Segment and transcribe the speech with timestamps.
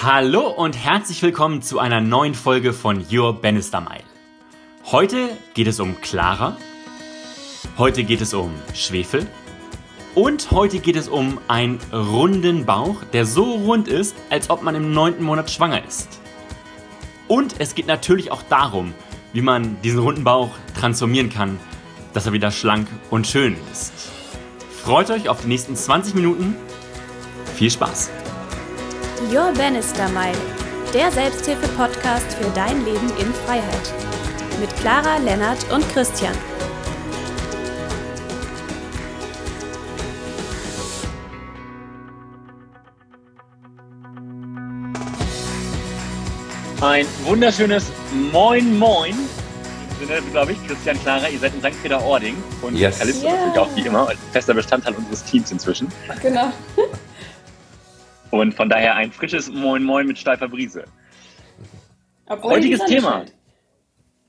[0.00, 4.04] Hallo und herzlich willkommen zu einer neuen Folge von Your Bannister Mile.
[4.92, 6.56] Heute geht es um Clara,
[7.78, 9.26] heute geht es um Schwefel
[10.14, 14.76] und heute geht es um einen runden Bauch, der so rund ist, als ob man
[14.76, 16.20] im neunten Monat schwanger ist.
[17.26, 18.94] Und es geht natürlich auch darum,
[19.32, 21.58] wie man diesen runden Bauch transformieren kann,
[22.12, 23.92] dass er wieder schlank und schön ist.
[24.80, 26.54] Freut euch auf die nächsten 20 Minuten.
[27.56, 28.10] Viel Spaß!
[29.32, 30.36] Your Bannister Mile,
[30.94, 33.92] der Selbsthilfe-Podcast für dein Leben in Freiheit.
[34.60, 36.34] Mit Clara, Lennart und Christian.
[46.80, 47.90] Ein wunderschönes
[48.32, 49.14] Moin Moin.
[50.32, 51.82] Glaube ich, Christian Clara, ihr seid in St.
[51.82, 53.00] Peter-Ording und Yes.
[53.00, 53.32] Calista Ja.
[53.34, 55.88] natürlich auch wie immer, ein fester Bestandteil unseres Teams inzwischen.
[56.22, 56.52] Genau.
[58.30, 60.84] Und von daher ein frisches Moin Moin mit steifer Brise.
[62.26, 63.12] Obwohl Heutiges Thema.
[63.12, 63.32] scheint.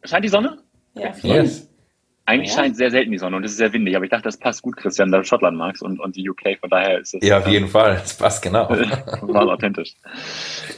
[0.06, 0.58] Scheint die Sonne?
[0.94, 1.32] Ja, viel.
[1.36, 1.70] Yes.
[2.26, 2.58] Eigentlich Ja.
[2.62, 4.62] scheint sehr selten die Sonne und es ist sehr windig, aber ich dachte, das passt
[4.62, 7.40] gut, Christian, da du Schottland magst und, und die UK, von daher ist es Ja,
[7.40, 7.96] auf jeden Fall.
[7.96, 8.68] Das passt genau.
[9.20, 9.96] Total authentisch.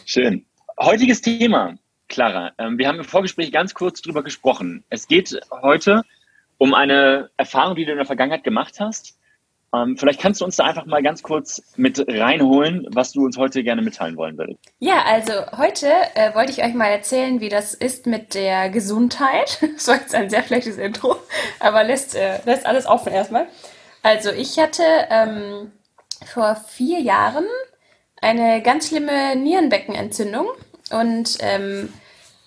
[0.05, 0.45] Schön.
[0.79, 1.75] Heutiges Thema,
[2.07, 2.53] Clara.
[2.57, 4.83] Ähm, wir haben im Vorgespräch ganz kurz drüber gesprochen.
[4.89, 6.03] Es geht heute
[6.57, 9.19] um eine Erfahrung, die du in der Vergangenheit gemacht hast.
[9.73, 13.37] Ähm, vielleicht kannst du uns da einfach mal ganz kurz mit reinholen, was du uns
[13.37, 14.59] heute gerne mitteilen wollen würdest.
[14.79, 19.59] Ja, also heute äh, wollte ich euch mal erzählen, wie das ist mit der Gesundheit.
[19.81, 21.15] Das war jetzt ein sehr schlechtes Intro,
[21.59, 23.47] aber lässt, äh, lässt alles offen erstmal.
[24.03, 25.71] Also ich hatte ähm,
[26.25, 27.45] vor vier Jahren
[28.21, 30.47] eine ganz schlimme Nierenbeckenentzündung
[30.91, 31.91] und ähm,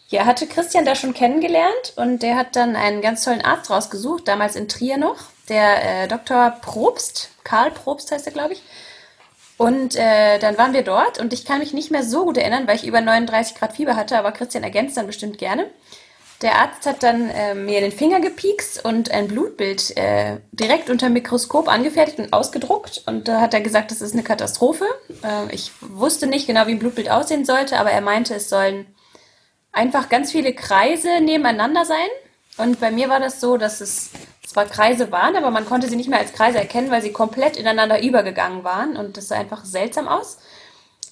[0.09, 4.29] ja, hatte Christian da schon kennengelernt und der hat dann einen ganz tollen Arzt rausgesucht,
[4.29, 5.17] damals in Trier noch,
[5.49, 6.51] der äh, Dr.
[6.63, 8.63] Probst, Karl Probst heißt er, glaube ich.
[9.57, 12.67] Und äh, dann waren wir dort und ich kann mich nicht mehr so gut erinnern,
[12.67, 15.71] weil ich über 39 Grad Fieber hatte, aber Christian ergänzt dann bestimmt gerne.
[16.43, 21.09] Der Arzt hat dann äh, mir den Finger gepiekst und ein Blutbild äh, direkt unter
[21.09, 23.05] Mikroskop angefertigt und ausgedruckt.
[23.07, 24.85] Und da hat er gesagt, das ist eine Katastrophe.
[25.23, 28.87] Äh, ich wusste nicht genau, wie ein Blutbild aussehen sollte, aber er meinte, es sollen
[29.71, 32.09] einfach ganz viele Kreise nebeneinander sein.
[32.57, 34.11] Und bei mir war das so, dass es
[34.55, 37.57] zwar Kreise waren, aber man konnte sie nicht mehr als Kreise erkennen, weil sie komplett
[37.57, 38.97] ineinander übergegangen waren.
[38.97, 40.39] Und das sah einfach seltsam aus.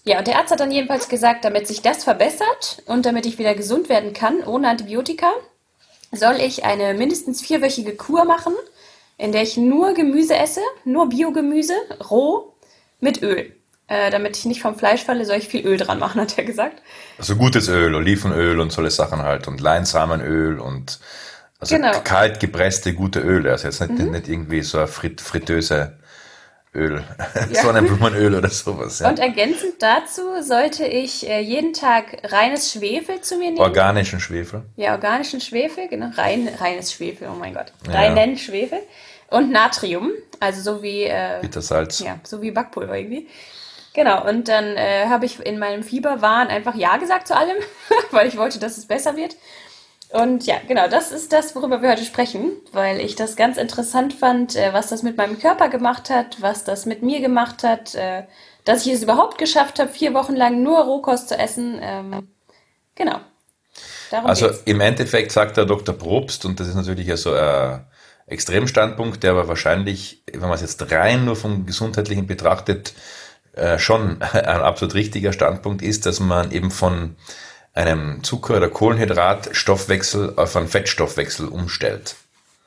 [0.04, 3.40] Ja, und der Arzt hat dann jedenfalls gesagt, damit sich das verbessert und damit ich
[3.40, 5.26] wieder gesund werden kann ohne Antibiotika,
[6.12, 8.52] soll ich eine mindestens vierwöchige Kur machen,
[9.18, 11.74] in der ich nur Gemüse esse, nur Biogemüse,
[12.10, 12.54] roh,
[13.00, 13.56] mit Öl.
[13.88, 16.44] Äh, damit ich nicht vom Fleisch falle, soll ich viel Öl dran machen, hat er
[16.44, 16.80] gesagt.
[17.18, 21.00] Also gutes Öl, Olivenöl und solche Sachen halt und Leinsamenöl und
[21.62, 22.00] also Genau.
[22.04, 23.50] kalt gepresste gute Öle.
[23.52, 25.96] Also jetzt nicht, nicht irgendwie so ein Frit Fritteuse
[26.74, 27.04] Öl,
[27.52, 27.62] Ja.
[27.62, 29.00] Sonnenblumenöl oder sowas.
[29.00, 29.10] Ja.
[29.10, 33.58] Und ergänzend dazu sollte ich äh, jeden Tag reines Schwefel zu mir nehmen.
[33.60, 34.62] Organischen Schwefel.
[34.76, 36.10] Ja, organischen Schwefel, genau.
[36.16, 37.72] Rein, reines Schwefel, oh mein Gott.
[37.86, 37.92] Ja.
[37.92, 38.78] Reinen Schwefel.
[39.28, 42.00] Und Natrium, also so wie, äh, Bittersalz.
[42.00, 43.28] ja, so wie Backpulver irgendwie.
[43.94, 47.56] Genau, und dann äh, habe ich in meinem Fieberwahn einfach Ja gesagt zu allem,
[48.12, 49.36] weil ich wollte, dass es besser wird.
[50.12, 54.12] Und ja, genau, das ist das, worüber wir heute sprechen, weil ich das ganz interessant
[54.12, 57.94] fand, äh, was das mit meinem Körper gemacht hat, was das mit mir gemacht hat,
[57.94, 58.24] äh,
[58.64, 61.78] dass ich es überhaupt geschafft habe, vier Wochen lang nur Rohkost zu essen.
[61.80, 62.28] Ähm,
[62.94, 63.20] genau.
[64.10, 64.62] Darum Also geht's.
[64.66, 65.96] im Endeffekt sagt der Dr.
[65.96, 67.86] Probst, und das ist natürlich ja so ein
[68.26, 72.92] Extremstandpunkt, der aber wahrscheinlich, wenn man es jetzt rein nur vom Gesundheitlichen betrachtet,
[73.54, 77.16] äh, schon ein absolut richtiger Standpunkt ist, dass man eben von
[77.74, 82.16] einem Zucker- oder Kohlenhydratstoffwechsel auf einen Fettstoffwechsel umstellt.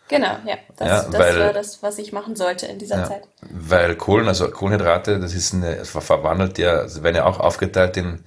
[0.08, 0.56] Genau, ja.
[0.78, 3.24] Das, Ja, das weil- war das, was ich machen sollte in dieser Ja, Zeit.
[3.42, 7.40] weil Kohlen, also Kohlenhydrate, das ist eine, es ver- verwandelt ja, also werden ja auch
[7.40, 8.24] aufgeteilt in,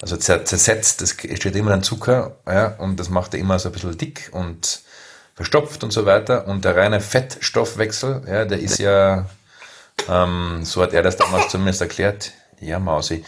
[0.00, 3.68] also zer- zersetzt, das steht immer ein Zucker, ja, und das macht er immer so
[3.68, 4.80] ein bisschen dick und
[5.34, 6.46] verstopft und so weiter.
[6.46, 9.26] Und der reine Fettstoffwechsel, ja, der ist ja,
[10.08, 13.24] ähm, so hat er das damals zumindest erklärt, ja, Mausi,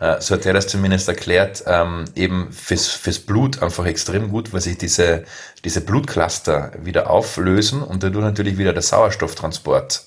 [0.00, 4.52] äh, so hat er das zumindest erklärt, ähm, eben fürs, fürs Blut einfach extrem gut,
[4.52, 5.24] weil sich diese,
[5.64, 10.04] diese Blutcluster wieder auflösen und dadurch natürlich wieder der Sauerstofftransport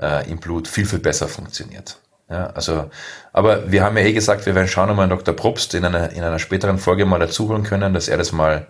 [0.00, 1.98] äh, im Blut viel, viel besser funktioniert.
[2.28, 2.90] Ja, also,
[3.32, 5.34] aber wir haben ja eh gesagt, wir werden schauen, ob wir Dr.
[5.34, 8.68] Probst in einer, in einer späteren Folge mal dazuholen können, dass er das mal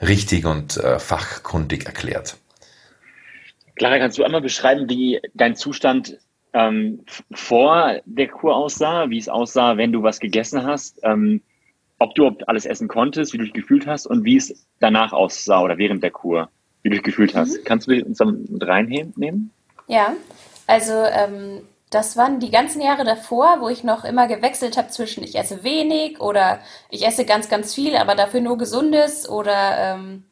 [0.00, 2.36] richtig und äh, fachkundig erklärt.
[3.76, 6.16] Clara, kannst du einmal beschreiben, wie dein Zustand
[6.52, 11.42] ähm, vor der Kur aussah, wie es aussah, wenn du was gegessen hast, ähm,
[11.98, 15.12] ob du ob alles essen konntest, wie du dich gefühlt hast und wie es danach
[15.12, 16.48] aussah oder während der Kur,
[16.82, 17.64] wie du dich gefühlt hast.
[17.64, 19.50] Kannst du uns da mit reinnehmen?
[19.86, 20.14] Ja,
[20.66, 25.22] also ähm, das waren die ganzen Jahre davor, wo ich noch immer gewechselt habe zwischen
[25.22, 26.58] ich esse wenig oder
[26.90, 30.24] ich esse ganz, ganz viel, aber dafür nur gesundes oder ähm,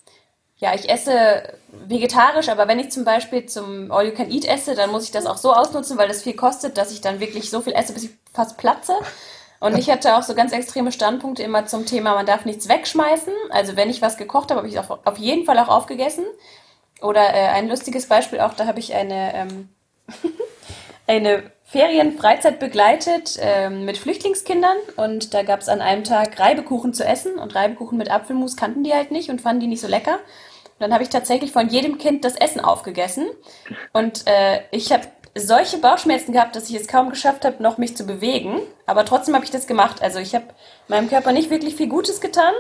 [0.57, 4.75] ja, ich esse vegetarisch, aber wenn ich zum Beispiel zum All You Can Eat esse,
[4.75, 7.51] dann muss ich das auch so ausnutzen, weil das viel kostet, dass ich dann wirklich
[7.51, 8.95] so viel esse, bis ich fast platze.
[9.61, 13.33] Und ich hatte auch so ganz extreme Standpunkte immer zum Thema, man darf nichts wegschmeißen.
[13.51, 16.25] Also wenn ich was gekocht habe, habe ich es auf jeden Fall auch aufgegessen.
[17.01, 19.69] Oder äh, ein lustiges Beispiel auch, da habe ich eine, ähm,
[21.07, 27.05] eine Ferienfreizeit begleitet ähm, mit Flüchtlingskindern und da gab es an einem Tag Reibekuchen zu
[27.05, 30.15] essen und Reibekuchen mit Apfelmus kannten die halt nicht und fanden die nicht so lecker.
[30.15, 33.27] Und dann habe ich tatsächlich von jedem Kind das Essen aufgegessen
[33.93, 35.03] und äh, ich habe
[35.35, 38.61] solche Bauchschmerzen gehabt, dass ich es kaum geschafft habe, noch mich zu bewegen.
[38.87, 40.01] Aber trotzdem habe ich das gemacht.
[40.01, 40.45] Also ich habe
[40.87, 42.55] meinem Körper nicht wirklich viel Gutes getan.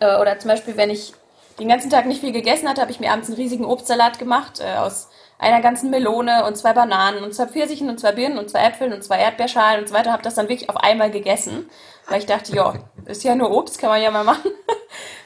[0.00, 1.12] Äh, oder zum Beispiel, wenn ich
[1.58, 4.60] den ganzen Tag nicht viel gegessen hatte, habe ich mir abends einen riesigen Obstsalat gemacht
[4.60, 5.10] äh, aus
[5.40, 8.92] einer ganzen Melone und zwei Bananen und zwei Pfirsichen und zwei Birnen und zwei Äpfeln
[8.92, 10.12] und zwei Erdbeerschalen und so weiter.
[10.12, 11.68] Habe das dann wirklich auf einmal gegessen,
[12.08, 12.74] weil ich dachte, ja,
[13.06, 14.50] ist ja nur Obst, kann man ja mal machen.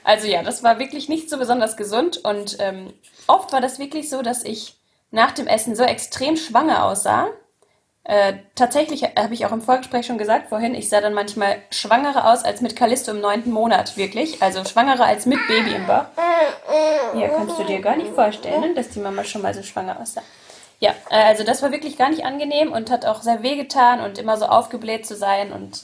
[0.07, 2.93] Also ja, das war wirklich nicht so besonders gesund und ähm,
[3.27, 4.77] oft war das wirklich so, dass ich
[5.11, 7.29] nach dem Essen so extrem schwanger aussah,
[8.05, 12.31] äh, tatsächlich habe ich auch im Vorgespräch schon gesagt vorhin, ich sah dann manchmal schwangerer
[12.31, 14.43] aus als mit Callisto im neunten Monat, wirklich.
[14.43, 16.05] Also schwangerer als mit Baby im Bauch.
[17.15, 20.23] Ja, kannst du dir gar nicht vorstellen, dass die Mama schon mal so schwanger aussah.
[20.81, 24.01] Ja, äh, also das war wirklich gar nicht angenehm und hat auch sehr weh getan
[24.01, 25.83] und immer so aufgebläht zu sein und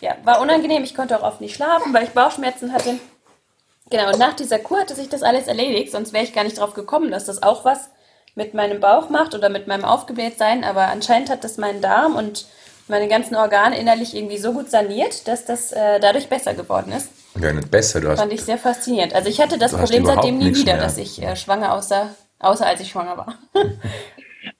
[0.00, 0.82] ja, war unangenehm.
[0.82, 2.98] Ich konnte auch oft nicht schlafen, weil ich Bauchschmerzen hatte.
[3.88, 6.58] Genau, und nach dieser Kur hatte sich das alles erledigt, sonst wäre ich gar nicht
[6.58, 7.90] drauf gekommen, dass das auch was
[8.34, 12.46] mit meinem Bauch macht oder mit meinem Aufgeblähtsein, aber anscheinend hat das meinen Darm und
[12.88, 17.10] meine ganzen Organe innerlich irgendwie so gut saniert, dass das äh, dadurch besser geworden ist.
[17.40, 18.20] Ja, nicht besser, du hast.
[18.20, 19.14] Fand ich sehr faszinierend.
[19.14, 20.82] Also ich hatte das Problem seitdem nie wieder, mehr.
[20.82, 23.38] dass ich äh, schwanger aussah, außer als ich schwanger war.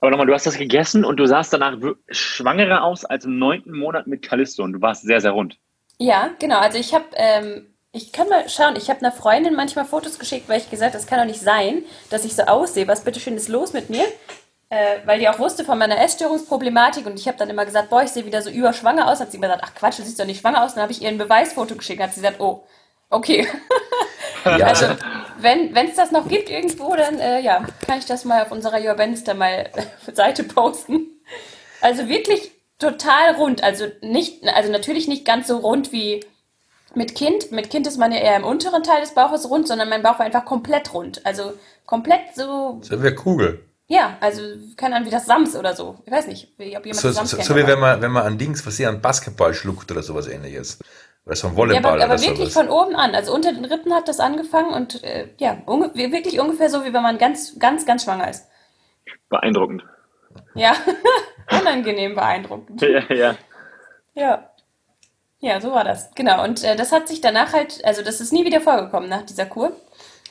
[0.00, 1.76] Aber nochmal, du hast das gegessen und du sahst danach
[2.08, 5.58] schwangerer aus als im neunten Monat mit Callisto und du warst sehr, sehr rund.
[5.98, 6.58] Ja, genau.
[6.58, 10.49] Also ich habe ähm, ich kann mal schauen, ich habe einer Freundin manchmal Fotos geschickt,
[10.49, 12.89] weil ich gesagt das kann doch nicht sein, dass ich so aussehe.
[12.89, 14.05] Was bitteschön ist los mit mir?
[14.71, 18.03] Äh, weil die auch wusste von meiner Essstörungsproblematik und ich habe dann immer gesagt, boah,
[18.03, 19.21] ich sehe wieder so überschwanger aus.
[19.21, 20.73] Hat sie gesagt, ach Quatsch, du siehst doch nicht schwanger aus.
[20.73, 22.03] Dann habe ich ihr ein Beweisfoto geschickt.
[22.03, 22.65] Hat sie gesagt, oh,
[23.11, 23.47] okay.
[24.44, 24.67] Ja.
[24.67, 24.87] Also,
[25.39, 28.81] wenn es das noch gibt irgendwo, dann äh, ja, kann ich das mal auf unserer
[28.81, 29.71] Your Bannister mal
[30.12, 31.06] Seite posten.
[31.81, 32.50] Also wirklich
[32.81, 33.62] total rund.
[33.62, 36.25] Also nicht, also natürlich nicht ganz so rund wie
[36.94, 39.89] mit Kind, mit Kind ist man ja eher im unteren Teil des Bauches rund, sondern
[39.89, 41.25] mein Bauch war einfach komplett rund.
[41.25, 41.53] Also
[41.87, 42.79] komplett so.
[42.83, 43.65] So wie eine Kugel.
[43.89, 44.43] Ja, also
[44.77, 45.99] keine Ahnung, wie das Sams oder so.
[46.06, 47.49] Ich weiß nicht, ob jemand so, das Sams so, kennt.
[47.49, 50.29] So wie wenn man, wenn man an Dings, was sie an Basketball schluckt oder sowas
[50.29, 50.79] ähnliches.
[51.27, 52.67] Oder so ein Volleyball ja, aber, aber oder wirklich sowas.
[52.67, 53.15] von oben an.
[53.15, 56.93] Also unter den Rippen hat das angefangen und äh, ja, unge wirklich ungefähr so, wie
[56.93, 58.49] wenn man ganz, ganz, ganz schwanger ist.
[59.29, 59.85] Beeindruckend.
[60.55, 60.75] Ja,
[61.61, 62.83] unangenehm beeindruckend.
[62.83, 63.37] Ja, ja.
[64.15, 64.51] Ja.
[65.43, 66.11] Ja, so war das.
[66.15, 66.44] Genau.
[66.44, 69.44] Und äh, das hat sich danach halt, also das ist nie wieder vorgekommen nach dieser
[69.44, 69.73] Kur.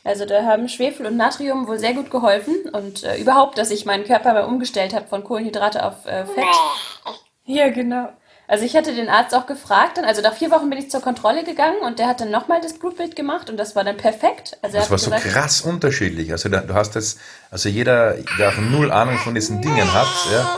[0.05, 3.85] Also da haben Schwefel und Natrium wohl sehr gut geholfen und äh, überhaupt, dass ich
[3.85, 6.45] meinen Körper mal umgestellt habe von Kohlenhydrate auf äh, Fett.
[7.45, 8.09] Ja, genau.
[8.47, 11.01] Also ich hatte den Arzt auch gefragt, dann, also nach vier Wochen bin ich zur
[11.01, 14.57] Kontrolle gegangen und der hat dann nochmal das Blutbild gemacht und das war dann perfekt.
[14.61, 16.31] Also das war so gesagt, krass unterschiedlich.
[16.31, 17.17] Also du hast das,
[17.49, 20.57] also jeder, der auch null Ahnung von diesen Dingen hat, ja,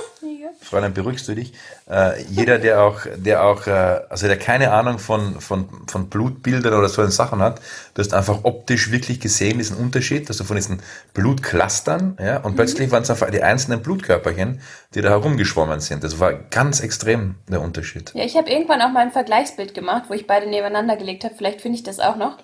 [0.64, 1.54] Fräulein, beruhigst du dich?
[1.90, 6.74] Äh, jeder, der auch, der auch, äh, also der keine Ahnung von, von, von Blutbildern
[6.74, 7.60] oder solchen Sachen hat,
[7.94, 10.82] du hast einfach optisch wirklich gesehen, diesen Unterschied, also von diesen
[11.14, 12.56] Blutclustern, ja, und mhm.
[12.56, 14.62] plötzlich waren es einfach die einzelnen Blutkörperchen,
[14.96, 16.04] die da herumgeschwommen sind.
[16.04, 18.12] Das war ganz extrem der Unterschied.
[18.16, 21.36] Ja, ich habe irgendwann auch mal ein Vergleichsbild gemacht, wo ich beide nebeneinander gelegt habe.
[21.36, 22.38] Vielleicht finde ich das auch noch.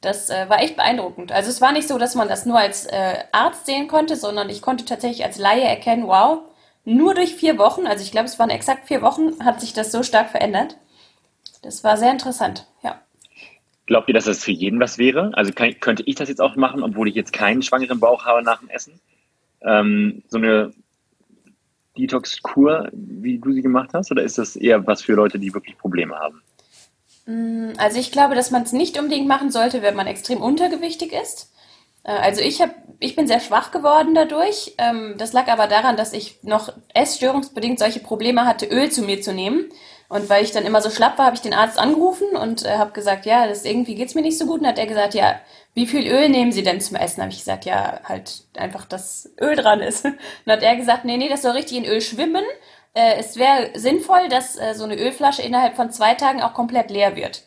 [0.00, 1.32] Das äh, war echt beeindruckend.
[1.32, 4.50] Also es war nicht so, dass man das nur als äh, Arzt sehen konnte, sondern
[4.50, 6.40] ich konnte tatsächlich als Laie erkennen, wow,
[6.84, 9.90] nur durch vier Wochen, also ich glaube, es waren exakt vier Wochen, hat sich das
[9.90, 10.76] so stark verändert.
[11.62, 13.00] Das war sehr interessant, ja.
[13.86, 15.30] Glaubt ihr, dass das für jeden was wäre?
[15.34, 18.42] Also kann, könnte ich das jetzt auch machen, obwohl ich jetzt keinen schwangeren Bauch habe
[18.42, 19.00] nach dem Essen?
[19.62, 20.72] Ähm, so eine
[21.96, 24.10] Detox-Kur, wie du sie gemacht hast?
[24.10, 26.42] Oder ist das eher was für Leute, die wirklich Probleme haben?
[27.26, 31.12] Mm, also ich glaube, dass man es nicht unbedingt machen sollte, wenn man extrem untergewichtig
[31.12, 31.52] ist.
[32.04, 34.74] Äh, also ich habe, ich bin sehr schwach geworden dadurch.
[34.78, 39.20] Ähm, das lag aber daran, dass ich noch essstörungsbedingt solche Probleme hatte, Öl zu mir
[39.20, 39.70] zu nehmen.
[40.08, 42.76] Und weil ich dann immer so schlapp war, habe ich den Arzt angerufen und äh,
[42.76, 44.60] habe gesagt, ja, das irgendwie geht's mir nicht so gut.
[44.60, 45.40] Und hat er gesagt, ja,
[45.72, 47.22] wie viel Öl nehmen Sie denn zum Essen?
[47.22, 50.04] Habe ich gesagt, ja, halt einfach, dass Öl dran ist.
[50.04, 52.44] Und hat er gesagt, nee, nee, das soll richtig in Öl schwimmen.
[52.92, 57.16] Äh, es wäre sinnvoll, dass so eine Ölflasche innerhalb von zwei Tagen auch komplett leer
[57.16, 57.42] wird.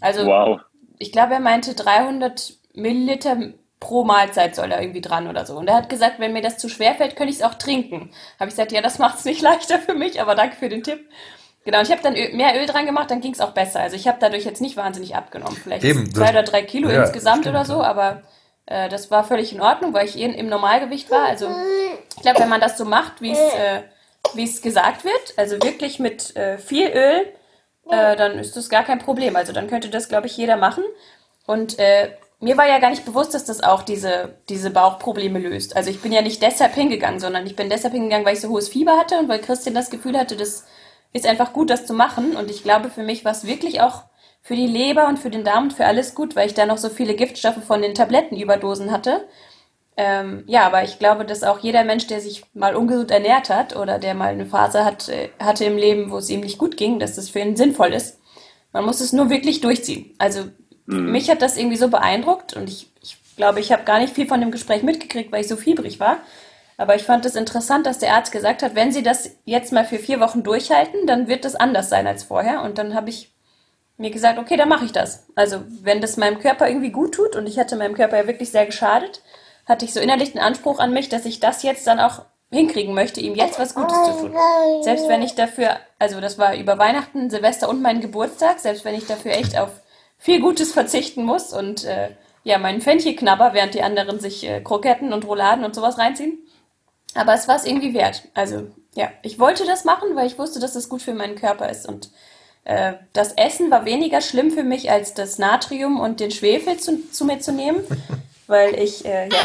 [0.00, 0.60] Also, wow.
[0.98, 3.36] ich glaube, er meinte 300 Milliliter
[3.80, 5.56] pro Mahlzeit soll er irgendwie dran oder so.
[5.56, 8.12] Und er hat gesagt, wenn mir das zu schwer fällt, könnte ich es auch trinken.
[8.38, 10.82] Habe ich gesagt, ja, das macht es nicht leichter für mich, aber danke für den
[10.82, 11.08] Tipp.
[11.64, 13.80] Genau, und ich habe dann mehr Öl dran gemacht, dann ging es auch besser.
[13.80, 15.56] Also ich habe dadurch jetzt nicht wahnsinnig abgenommen.
[15.56, 18.22] Vielleicht Eben, zwei oder drei Kilo ja, insgesamt stimmt, oder so, aber
[18.64, 21.26] äh, das war völlig in Ordnung, weil ich eh im Normalgewicht war.
[21.26, 21.50] Also
[22.16, 23.82] ich glaube, wenn man das so macht, wie es äh,
[24.34, 27.26] wie es gesagt wird, also wirklich mit äh, viel Öl,
[27.90, 29.36] äh, dann ist das gar kein Problem.
[29.36, 30.84] Also dann könnte das, glaube ich, jeder machen.
[31.46, 35.76] Und äh, mir war ja gar nicht bewusst, dass das auch diese, diese Bauchprobleme löst.
[35.76, 38.48] Also ich bin ja nicht deshalb hingegangen, sondern ich bin deshalb hingegangen, weil ich so
[38.48, 40.64] hohes Fieber hatte und weil Christian das Gefühl hatte, das
[41.12, 42.36] ist einfach gut, das zu machen.
[42.36, 44.04] Und ich glaube, für mich war es wirklich auch
[44.42, 46.78] für die Leber und für den Darm und für alles gut, weil ich da noch
[46.78, 49.28] so viele Giftstoffe von den Tablettenüberdosen hatte.
[49.98, 53.76] Ähm, ja, aber ich glaube, dass auch jeder Mensch, der sich mal ungesund ernährt hat
[53.76, 56.78] oder der mal eine Phase hat, äh, hatte im Leben, wo es ihm nicht gut
[56.78, 58.18] ging, dass das für ihn sinnvoll ist.
[58.72, 60.14] Man muss es nur wirklich durchziehen.
[60.16, 60.44] Also
[60.90, 61.12] mhm.
[61.12, 64.26] mich hat das irgendwie so beeindruckt und ich, ich glaube, ich habe gar nicht viel
[64.26, 66.18] von dem Gespräch mitgekriegt, weil ich so fiebrig war.
[66.76, 69.84] Aber ich fand es interessant, dass der Arzt gesagt hat, wenn Sie das jetzt mal
[69.84, 72.62] für vier Wochen durchhalten, dann wird das anders sein als vorher.
[72.62, 73.30] Und dann habe ich
[73.98, 75.26] mir gesagt, okay, dann mache ich das.
[75.34, 78.50] Also wenn das meinem Körper irgendwie gut tut und ich hatte meinem Körper ja wirklich
[78.50, 79.20] sehr geschadet,
[79.66, 82.94] hatte ich so innerlich den Anspruch an mich, dass ich das jetzt dann auch hinkriegen
[82.94, 84.34] möchte, ihm jetzt was Gutes zu tun.
[84.80, 88.94] Selbst wenn ich dafür, also das war über Weihnachten, Silvester und meinen Geburtstag, selbst wenn
[88.94, 89.70] ich dafür echt auf
[90.20, 92.10] viel Gutes verzichten muss und äh,
[92.44, 96.38] ja, meinen Fenchel knabber, während die anderen sich äh, Kroketten und Rouladen und sowas reinziehen.
[97.14, 98.28] Aber es war es irgendwie wert.
[98.34, 101.68] Also ja, ich wollte das machen, weil ich wusste, dass das gut für meinen Körper
[101.68, 101.88] ist.
[101.88, 102.10] Und
[102.64, 107.10] äh, das Essen war weniger schlimm für mich, als das Natrium und den Schwefel zu,
[107.10, 107.80] zu mir zu nehmen.
[108.46, 109.38] Weil ich, äh, ja,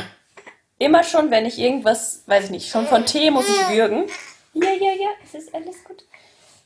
[0.77, 4.05] immer schon, wenn ich irgendwas, weiß ich nicht, schon von Tee muss ich würgen.
[4.53, 6.03] Ja, ja, ja, es ist alles gut.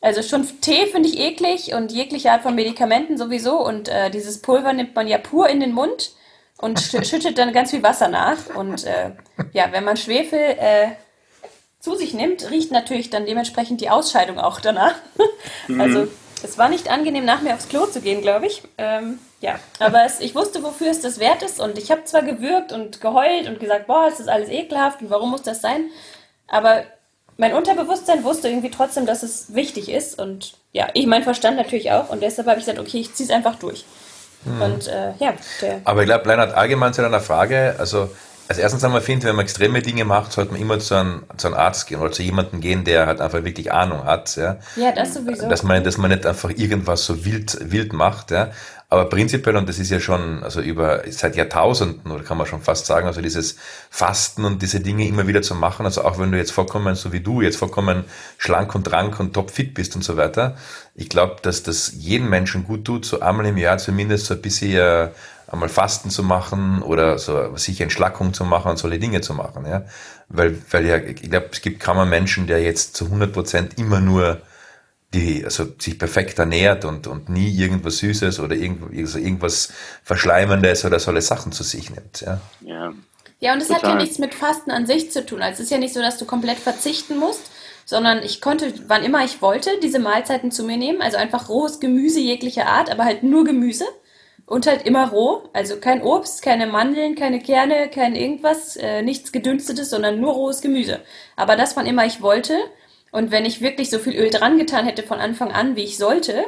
[0.02, 3.58] Also schon Tee finde ich eklig und jegliche Art von Medikamenten sowieso.
[3.66, 6.12] Und äh, dieses Pulver nimmt man ja pur in den Mund
[6.58, 8.56] und schüttet dann ganz viel Wasser nach.
[8.56, 9.12] Und äh,
[9.52, 10.88] ja, wenn man Schwefel äh,
[11.80, 14.96] zu sich nimmt, riecht natürlich dann dementsprechend die Ausscheidung auch danach.
[15.68, 15.82] Mhm.
[15.82, 16.08] Also
[16.44, 18.64] es war nicht angenehm, nach mir aufs Klo zu gehen, glaube ich.
[18.78, 21.60] Ähm, ja, aber es, ich wusste, wofür es das wert ist.
[21.60, 25.10] Und ich habe zwar gewürgt und geheult und gesagt, boah, es ist alles ekelhaft und
[25.10, 25.90] warum muss das sein?
[26.48, 26.84] Aber
[27.40, 30.20] mein Unterbewusstsein wusste irgendwie trotzdem, dass es wichtig ist.
[30.20, 32.10] Und ja, ich mein Verstand natürlich auch.
[32.10, 33.86] Und deshalb habe ich gesagt, okay, ich ziehe es einfach durch.
[34.44, 34.62] Mhm.
[34.62, 35.34] Und äh, ja.
[35.86, 38.12] Aber ich glaube, Leinhard, allgemein zu deiner Frage, also
[38.50, 41.48] also erstens einmal finde, wenn man extreme Dinge macht, sollte man immer zu einem, zu
[41.48, 44.36] einem Arzt gehen oder zu jemandem gehen, der halt einfach wirklich Ahnung hat.
[44.38, 45.48] Ja, ja das sowieso.
[45.48, 48.32] Dass man, dass man nicht einfach irgendwas so wild, wild macht.
[48.32, 48.50] Ja.
[48.90, 52.62] Aber prinzipiell, und das ist ja schon, also über, seit Jahrtausenden, oder kann man schon
[52.62, 53.56] fast sagen, also dieses
[53.92, 57.14] Fasten und diese Dinge immer wieder zu machen, also auch wenn du jetzt vollkommen, so
[57.14, 58.06] wie du, jetzt vollkommen
[58.40, 60.58] schlank und rank und topfit bist und so weiter,
[60.96, 64.42] ich glaube, dass das jedem Menschen gut tut, so einmal im Jahr zumindest so ein
[64.42, 65.12] bisschen
[65.52, 69.66] einmal Fasten zu machen oder so sich Entschlackung zu machen und solche Dinge zu machen,
[69.66, 69.86] ja.
[70.28, 73.80] Weil, weil ja, ich glaube, es gibt kaum einen Menschen, der jetzt zu 100 Prozent
[73.80, 74.42] immer nur
[75.14, 80.86] die, also sich perfekt ernährt und, und nie irgendwas Süßes oder irgend, also irgendwas Verschleimendes
[80.86, 82.40] oder solche Sachen zu sich nimmt, ja.
[82.62, 82.94] Ja.
[83.42, 85.42] Ja, und es hat ja nichts mit Fasten an sich zu tun.
[85.42, 87.50] Also es ist ja nicht so, dass du komplett verzichten musst,
[87.86, 91.02] sondern ich konnte, wann immer ich wollte, diese Mahlzeiten zu mir nehmen.
[91.02, 93.86] Also einfach rohes Gemüse jeglicher Art, aber halt nur Gemüse.
[94.50, 99.32] Und halt immer roh, also kein Obst, keine Mandeln, keine Kerne, kein irgendwas, äh, nichts
[99.32, 101.02] gedünstetes, sondern nur rohes Gemüse.
[101.36, 102.58] Aber das wann immer ich wollte.
[103.12, 106.00] Und wenn ich wirklich so viel Öl dran getan hätte von Anfang an, wie ich
[106.00, 106.46] sollte,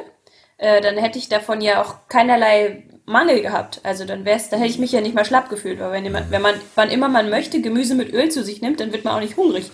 [0.58, 3.78] äh, dann hätte ich davon ja auch keinerlei Mangel gehabt.
[3.84, 6.32] Also dann wär's, da hätte ich mich ja nicht mal schlapp gefühlt, weil wenn, jemand,
[6.32, 9.14] wenn man, wann immer man möchte, Gemüse mit Öl zu sich nimmt, dann wird man
[9.14, 9.70] auch nicht hungrig.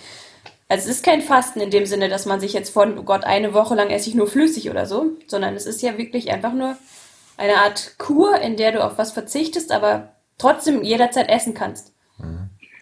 [0.69, 3.25] Also es ist kein Fasten in dem Sinne, dass man sich jetzt von, oh Gott,
[3.25, 6.53] eine Woche lang esse ich nur flüssig oder so, sondern es ist ja wirklich einfach
[6.53, 6.77] nur
[7.39, 11.95] eine Art Kur, in der du auf was verzichtest, aber trotzdem jederzeit essen kannst.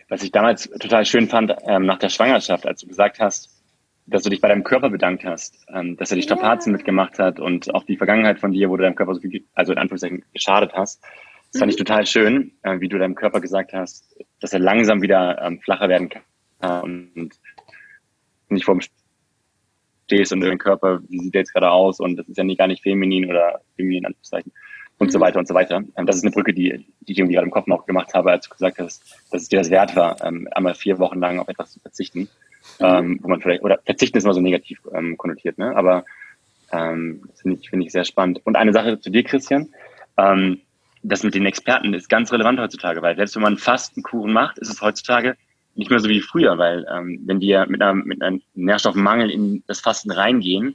[0.09, 3.51] Was ich damals total schön fand, ähm, nach der Schwangerschaft, als du gesagt hast,
[4.07, 6.77] dass du dich bei deinem Körper bedankt hast, ähm, dass er die Strapazen ja.
[6.77, 9.73] mitgemacht hat und auch die Vergangenheit von dir, wo du deinem Körper so viel, also
[9.73, 11.03] in Anführungszeichen, geschadet hast.
[11.53, 11.85] Das fand ich mhm.
[11.85, 15.89] total schön, äh, wie du deinem Körper gesagt hast, dass er langsam wieder ähm, flacher
[15.89, 16.23] werden kann
[16.61, 17.31] äh, und
[18.49, 18.83] nicht vor dem
[20.07, 22.59] stehst und dein Körper, wie sieht der jetzt gerade aus und das ist ja nicht
[22.59, 24.53] gar nicht feminin oder feminin in Anführungszeichen
[24.99, 25.11] und mhm.
[25.11, 25.83] so weiter und so weiter.
[25.97, 28.31] Ähm, das ist eine Brücke, die, die ich irgendwie gerade im Kopf noch gemacht habe,
[28.31, 31.39] als du gesagt hast, dass es dir das wert war, ähm, einmal vier Wochen lang
[31.39, 32.29] auf etwas zu verzichten.
[32.81, 32.87] Mhm.
[32.87, 35.77] Ähm, wo man vielleicht, oder verzichten ist immer so negativ ähm, konnotiert, ne?
[35.77, 36.05] Aber
[36.73, 38.41] ähm, das finde ich, finde ich sehr spannend.
[38.45, 39.69] Und eine Sache zu dir, Christian.
[40.17, 40.61] Ähm,
[41.03, 44.71] das mit den Experten ist ganz relevant heutzutage, weil selbst wenn man Fastenkuchen macht, ist
[44.71, 45.37] es heutzutage
[45.77, 49.63] nicht mehr so wie früher, weil ähm, wenn wir mit, einer, mit einem Nährstoffmangel in
[49.67, 50.75] das Fasten reingehen,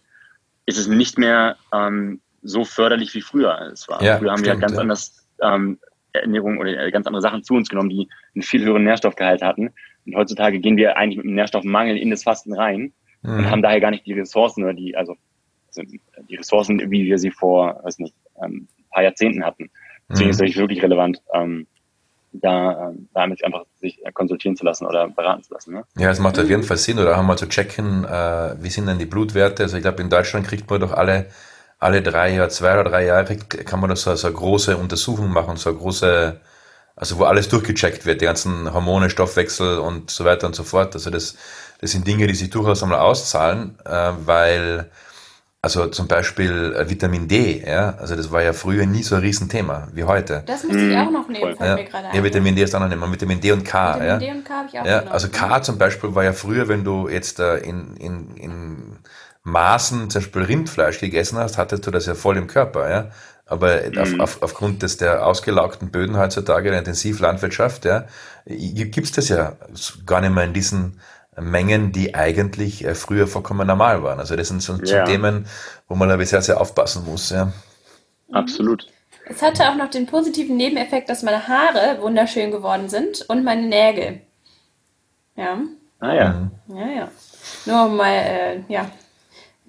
[0.65, 4.01] ist es nicht mehr ähm, so förderlich wie früher es war.
[4.03, 4.81] Ja, früher haben stimmt, wir ganz ja.
[4.81, 5.79] anders ähm,
[6.13, 9.71] Ernährung oder ganz andere Sachen zu uns genommen, die einen viel höheren Nährstoffgehalt hatten.
[10.05, 13.37] Und heutzutage gehen wir eigentlich mit einem Nährstoffmangel in das Fasten rein mhm.
[13.37, 15.15] und haben daher gar nicht die Ressourcen oder die, also,
[15.67, 15.81] also
[16.29, 19.69] die Ressourcen, wie wir sie vor, weiß nicht, ähm, ein paar Jahrzehnten hatten.
[20.09, 20.31] Deswegen mhm.
[20.31, 21.67] ist es wirklich relevant, ähm,
[22.33, 25.73] da ähm, damit einfach sich konsultieren zu lassen oder beraten zu lassen.
[25.73, 25.83] Ne?
[25.97, 28.87] Ja, es macht auf jeden Fall Sinn, oder auch mal zu checken, äh, wie sind
[28.87, 29.63] denn die Blutwerte.
[29.63, 31.27] Also ich glaube, in Deutschland kriegt man doch alle,
[31.79, 35.31] alle drei Jahre, zwei oder drei Jahre, kann man doch so, so eine große Untersuchung
[35.31, 36.39] machen, so eine große,
[36.95, 40.93] also wo alles durchgecheckt wird, die ganzen Hormone, Stoffwechsel und so weiter und so fort.
[40.93, 41.35] Also das,
[41.79, 44.89] das sind Dinge, die sich durchaus einmal auszahlen, äh, weil
[45.63, 49.21] also zum Beispiel äh, Vitamin D, ja, also das war ja früher nie so ein
[49.21, 50.43] Riesenthema wie heute.
[50.47, 51.75] Das müsste ich auch noch nehmen, fällt ja.
[51.75, 52.15] mir gerade ein.
[52.15, 53.95] Ja, Vitamin D ist auch noch nehmen, Vitamin D und K.
[53.95, 54.17] Vitamin ja.
[54.17, 55.13] D und K habe ich auch ja, genommen.
[55.13, 58.99] Also K zum Beispiel war ja früher, wenn du jetzt äh, in, in, in
[59.43, 63.11] Maßen zum Beispiel Rindfleisch gegessen hast, hattest du das ja voll im Körper, ja.
[63.45, 63.99] Aber mhm.
[63.99, 68.05] auf, auf, aufgrund des der ausgelaugten Böden heutzutage der Intensivlandwirtschaft, ja,
[68.45, 69.57] gibt's das ja
[70.05, 70.99] gar nicht mehr in diesen
[71.39, 74.19] Mengen, die eigentlich äh, früher vollkommen normal waren.
[74.19, 75.47] Also das sind so, so Themen,
[75.87, 77.29] wo man aber sehr, sehr aufpassen muss.
[77.29, 77.53] Ja.
[78.31, 78.87] Absolut.
[79.25, 83.67] Es hatte auch noch den positiven Nebeneffekt, dass meine Haare wunderschön geworden sind und meine
[83.67, 84.21] Nägel.
[85.35, 85.59] Ja.
[85.99, 86.51] Ah ja.
[86.67, 87.11] Ja, ja.
[87.65, 88.89] Nur um mal, äh, ja,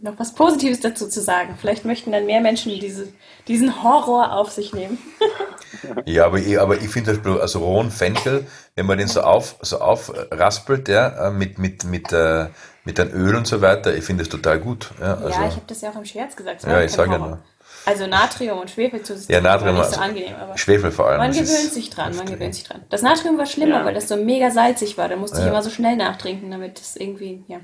[0.01, 1.57] noch was Positives dazu zu sagen.
[1.61, 3.13] Vielleicht möchten dann mehr Menschen diese,
[3.47, 4.99] diesen Horror auf sich nehmen.
[6.07, 9.23] ja, aber ich, aber ich finde zum Beispiel, also rohen Fenchel, wenn man den so
[9.23, 12.47] auf, so aufraspelt, ja, äh, mit, mit, mit, äh,
[12.85, 14.91] mit einem Öl und so weiter, ich finde das total gut.
[15.01, 16.65] Ja, also, ja ich habe das ja auch im Scherz gesagt.
[16.65, 17.39] Ja, ich sage ja nur.
[17.85, 21.19] Also Natrium und Schwefel zu ja, Natrium nicht so angenehm, aber Schwefel vor allem.
[21.19, 22.83] Man gewöhnt sich dran, man gewöhnt sich dran.
[22.91, 23.85] Das Natrium war schlimmer, ja.
[23.85, 25.09] weil das so mega salzig war.
[25.09, 25.45] Da musste ja.
[25.45, 27.59] ich immer so schnell nachtrinken, damit das irgendwie, ja.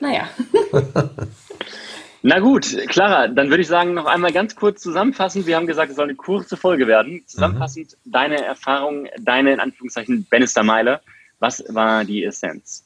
[0.00, 0.28] Naja.
[2.22, 5.46] Na gut, Clara, dann würde ich sagen, noch einmal ganz kurz zusammenfassend.
[5.46, 7.22] Wir haben gesagt, es soll eine kurze Folge werden.
[7.26, 8.12] Zusammenfassend mhm.
[8.12, 11.00] deine Erfahrung, deine in Anführungszeichen Bannister Meile.
[11.38, 12.84] Was war die Essenz?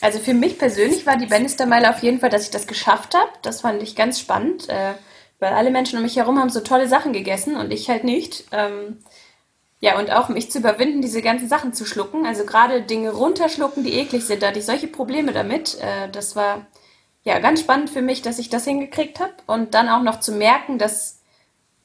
[0.00, 3.14] Also für mich persönlich war die Bannister Meile auf jeden Fall, dass ich das geschafft
[3.14, 3.30] habe.
[3.42, 4.94] Das fand ich ganz spannend, äh,
[5.40, 8.44] weil alle Menschen um mich herum haben so tolle Sachen gegessen und ich halt nicht.
[8.52, 8.98] Ähm,
[9.80, 12.24] ja, und auch mich zu überwinden, diese ganzen Sachen zu schlucken.
[12.24, 14.42] Also gerade Dinge runterschlucken, die eklig sind.
[14.42, 15.78] Da hatte ich solche Probleme damit.
[15.80, 16.66] Äh, das war
[17.26, 19.34] ja ganz spannend für mich, dass ich das hingekriegt habe.
[19.46, 21.20] Und dann auch noch zu merken, dass,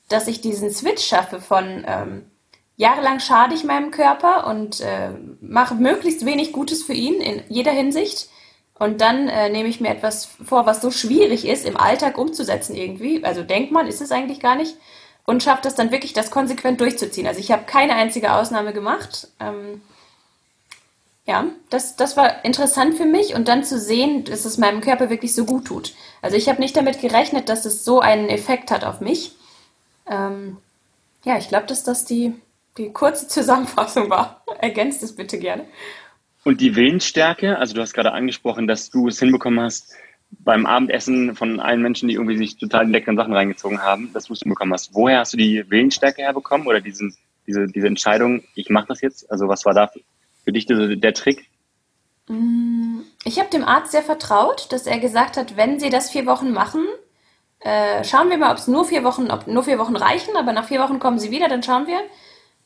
[0.07, 2.31] dass ich diesen Switch schaffe von ähm,
[2.77, 5.09] jahrelang schade ich meinem Körper und äh,
[5.41, 8.29] mache möglichst wenig Gutes für ihn in jeder Hinsicht.
[8.77, 12.75] Und dann äh, nehme ich mir etwas vor, was so schwierig ist, im Alltag umzusetzen
[12.75, 13.23] irgendwie.
[13.23, 14.75] Also denkt man, ist es eigentlich gar nicht
[15.25, 17.27] und schafft es dann wirklich, das konsequent durchzuziehen.
[17.27, 19.27] Also ich habe keine einzige Ausnahme gemacht.
[19.39, 19.81] Ähm,
[21.25, 25.09] ja, das, das war interessant für mich und dann zu sehen, dass es meinem Körper
[25.09, 25.93] wirklich so gut tut.
[26.21, 29.33] Also ich habe nicht damit gerechnet, dass es so einen Effekt hat auf mich.
[30.09, 30.57] Ähm,
[31.23, 32.33] ja, ich glaube, dass das die,
[32.77, 34.43] die kurze Zusammenfassung war.
[34.59, 35.65] Ergänzt es bitte gerne.
[36.43, 39.93] Und die Willensstärke, also du hast gerade angesprochen, dass du es hinbekommen hast,
[40.39, 44.33] beim Abendessen von allen Menschen, die irgendwie sich total leckeren Sachen reingezogen haben, dass du
[44.33, 44.95] es hinbekommen hast.
[44.95, 49.29] Woher hast du die Willensstärke herbekommen oder diesen, diese, diese Entscheidung, ich mache das jetzt?
[49.29, 49.91] Also was war da
[50.43, 51.49] für dich der, der Trick?
[52.27, 56.25] Mm, ich habe dem Arzt sehr vertraut, dass er gesagt hat, wenn Sie das vier
[56.25, 56.85] Wochen machen,
[57.59, 60.51] äh, schauen wir mal, ob es nur vier Wochen, ob nur vier Wochen reichen, aber
[60.53, 61.99] nach vier Wochen kommen Sie wieder, dann schauen wir.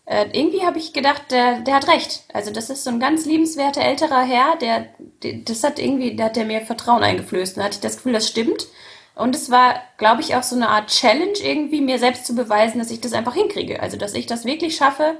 [0.06, 2.24] Äh, irgendwie habe ich gedacht, der, der hat recht.
[2.32, 4.88] Also das ist so ein ganz liebenswerter älterer Herr, der,
[5.24, 7.58] der das hat irgendwie, da hat der mir Vertrauen eingeflößt.
[7.58, 8.68] Und da hatte ich das Gefühl, das stimmt.
[9.16, 12.80] Und es war, glaube ich, auch so eine Art Challenge irgendwie, mir selbst zu beweisen,
[12.80, 13.82] dass ich das einfach hinkriege.
[13.82, 15.18] Also dass ich das wirklich schaffe,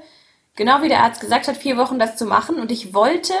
[0.56, 2.58] genau wie der Arzt gesagt hat, vier Wochen das zu machen.
[2.58, 3.34] Und ich wollte,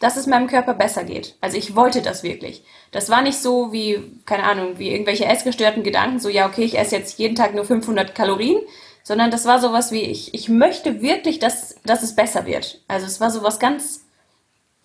[0.00, 1.36] dass es meinem Körper besser geht.
[1.40, 2.64] Also ich wollte das wirklich.
[2.92, 6.78] Das war nicht so wie, keine Ahnung, wie irgendwelche essgestörten Gedanken, so ja, okay, ich
[6.78, 8.60] esse jetzt jeden Tag nur 500 Kalorien,
[9.02, 12.82] sondern das war sowas wie, ich, ich möchte wirklich, dass, dass es besser wird.
[12.88, 14.04] Also es war sowas ganz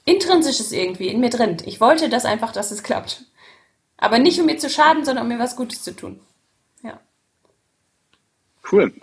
[0.05, 1.57] Intrinsisches irgendwie in mir drin.
[1.65, 3.23] Ich wollte das einfach, dass es klappt.
[3.97, 6.19] Aber nicht um mir zu schaden, sondern um mir was Gutes zu tun.
[6.83, 6.99] Ja.
[8.69, 8.93] Cool.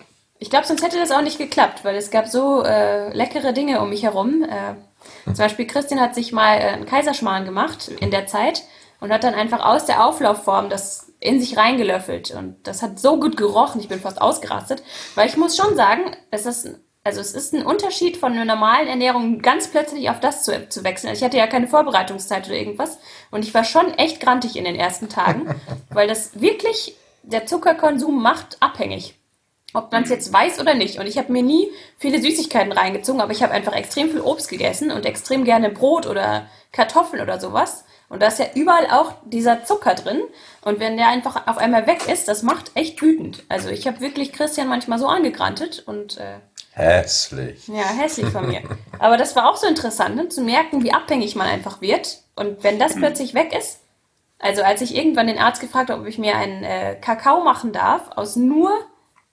[0.43, 3.83] Ich glaube, sonst hätte das auch nicht geklappt, weil es gab so äh, leckere Dinge
[3.83, 4.43] um mich herum.
[4.43, 4.75] Äh,
[5.27, 8.63] zum Beispiel Christian hat sich mal äh, einen Kaiserschmarrn gemacht in der Zeit
[9.01, 12.31] und hat dann einfach aus der Auflaufform das in sich reingelöffelt.
[12.31, 14.83] Und das hat so gut gerochen, ich bin fast ausgerastet.
[15.15, 16.71] Weil ich muss schon sagen, es ist,
[17.05, 20.85] also es ist ein Unterschied von einer normalen Ernährung ganz plötzlich auf das zu, zu
[20.85, 21.11] wechseln.
[21.11, 22.99] Also ich hatte ja keine Vorbereitungszeit oder irgendwas.
[23.31, 25.55] Und ich war schon echt grantig in den ersten Tagen,
[25.91, 29.20] weil das wirklich, der Zuckerkonsum macht abhängig.
[29.73, 30.99] Ob man es jetzt weiß oder nicht.
[30.99, 34.49] Und ich habe mir nie viele Süßigkeiten reingezogen, aber ich habe einfach extrem viel Obst
[34.49, 37.85] gegessen und extrem gerne Brot oder Kartoffeln oder sowas.
[38.09, 40.21] Und da ist ja überall auch dieser Zucker drin.
[40.63, 43.45] Und wenn der einfach auf einmal weg ist, das macht echt wütend.
[43.49, 46.41] Also ich habe wirklich Christian manchmal so angegrantet und äh,
[46.73, 47.69] Hässlich.
[47.69, 48.63] ja, hässlich von mir.
[48.99, 50.29] Aber das war auch so interessant, ne?
[50.29, 52.19] zu merken, wie abhängig man einfach wird.
[52.35, 53.81] Und wenn das plötzlich weg ist,
[54.41, 57.73] also als ich irgendwann den Arzt gefragt habe, ob ich mir einen äh, Kakao machen
[57.73, 58.73] darf, aus nur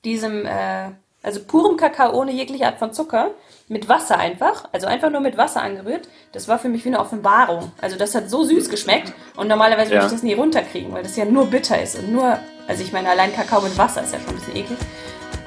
[0.06, 0.90] diesem, äh,
[1.24, 3.32] also purem Kakao ohne jegliche Art von Zucker,
[3.68, 7.00] mit Wasser einfach, also einfach nur mit Wasser angerührt, das war für mich wie eine
[7.00, 7.72] Offenbarung.
[7.82, 10.06] Also das hat so süß geschmeckt und normalerweise würde Ja.
[10.06, 13.10] ich das nie runterkriegen, weil das ja nur bitter ist und nur, also ich meine,
[13.10, 14.78] allein Kakao mit Wasser ist ja schon ein bisschen eklig.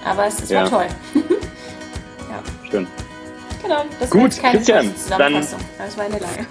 [0.05, 0.69] Aber es, es war Ja.
[0.69, 0.87] toll.
[2.71, 2.87] Schön.
[3.63, 5.61] Genau, das Gut, war keine Christian, Zusammenfassung.
[5.79, 6.47] Das war eine lange.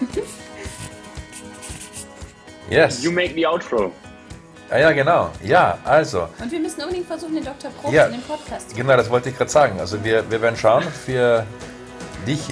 [2.69, 3.03] Yes.
[3.03, 3.91] You make the outro.
[4.71, 5.29] Ah ja, genau.
[5.43, 6.27] Ja, also.
[6.39, 7.71] Und wir müssen unbedingt versuchen, den Dr.
[7.71, 8.05] Probst Ja.
[8.05, 9.79] in den Podcast zu Genau, das wollte ich gerade sagen.
[9.79, 11.43] Also wir, wir werden schauen für
[12.27, 12.47] dich,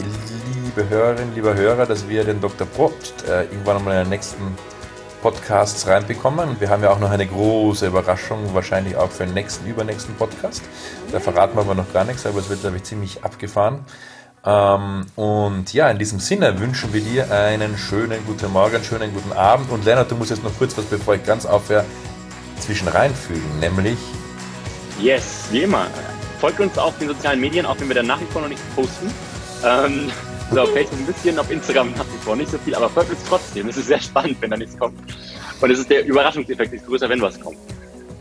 [0.64, 2.66] liebe Hörerin, lieber Hörer, dass wir den Dr.
[2.68, 4.58] Probst äh, irgendwann mal in den nächsten
[5.22, 6.50] Podcasts reinbekommen.
[6.50, 10.16] Und wir haben ja auch noch eine große Überraschung, wahrscheinlich auch für den nächsten, übernächsten
[10.16, 10.64] Podcast.
[11.12, 13.86] Da verraten wir aber noch gar nichts, aber es wird, glaube ich, ziemlich abgefahren.
[14.48, 19.14] Ähm, und ja, in diesem Sinne wünschen wir dir einen schönen guten Morgen, einen schönen
[19.14, 19.70] guten Abend.
[19.70, 21.84] Und Lennart, du musst jetzt noch kurz was, bevor ich ganz aufhöre,
[22.60, 23.98] zwischen reinfügen, nämlich
[25.02, 25.88] Yes, wie immer.
[26.40, 28.64] Folgt uns auf den sozialen Medien, auch wenn wir da nach wie vor noch nichts
[28.74, 29.14] posten.
[29.66, 30.12] Ähm,
[30.52, 33.12] so, auf Facebook ein bisschen, auf Instagram nach wie vor nicht so viel, aber folgt
[33.12, 33.68] uns trotzdem.
[33.68, 34.98] Es ist sehr spannend, wenn da nichts kommt.
[35.60, 37.58] Und es ist der Überraschungseffekt ist größer, wenn was kommt.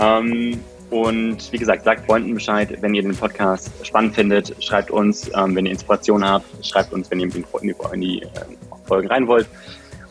[0.00, 4.54] Ähm, und wie gesagt, sagt Freunden Bescheid, wenn ihr den Podcast spannend findet.
[4.62, 6.64] Schreibt uns, ähm, wenn ihr Inspiration habt.
[6.64, 8.28] Schreibt uns, wenn ihr in die, in die, äh,
[8.86, 9.48] Folgen rein wollt.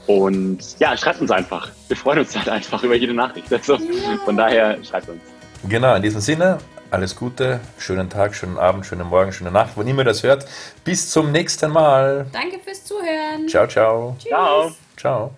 [0.08, 1.72] Und ja, schreibt uns einfach.
[1.88, 3.52] Wir freuen uns halt einfach über jede Nachricht.
[3.52, 3.78] Also,
[4.26, 5.22] Von daher schreibt uns.
[5.68, 6.60] Genau, in diesem Sinne,
[6.92, 10.46] alles Gute, schönen Tag, schönen Abend, schönen Morgen, schöne Nacht, wann immer ihr das hört.
[10.84, 12.28] Bis zum nächsten Mal.
[12.32, 13.48] Danke fürs Zuhören.
[13.48, 14.16] Ciao, ciao.
[14.20, 14.72] Ciao.
[14.96, 15.32] Ciao.